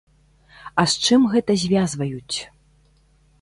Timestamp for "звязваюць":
1.65-2.37